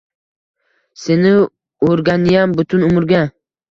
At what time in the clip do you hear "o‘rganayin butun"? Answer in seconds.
1.91-2.91